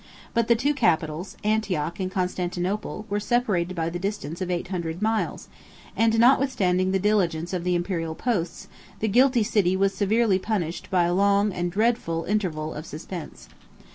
[0.31, 4.69] 85 But the two capitals, Antioch and Constantinople, were separated by the distance of eight
[4.69, 5.47] hundred miles;
[5.95, 8.67] and, notwithstanding the diligence of the Imperial posts,
[8.99, 13.47] the guilty city was severely punished by a long and dreadful interval of suspense.